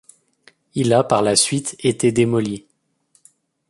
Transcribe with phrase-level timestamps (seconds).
[0.73, 2.65] Il a par la suite été démoli.